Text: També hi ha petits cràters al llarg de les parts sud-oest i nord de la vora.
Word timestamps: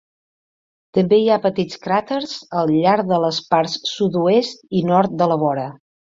També 0.97 1.17
hi 1.23 1.27
ha 1.33 1.41
petits 1.41 1.77
cràters 1.83 2.33
al 2.61 2.73
llarg 2.75 3.11
de 3.11 3.19
les 3.25 3.41
parts 3.51 3.75
sud-oest 3.91 4.65
i 4.79 4.83
nord 4.89 5.15
de 5.23 5.29
la 5.33 5.37
vora. 5.45 5.67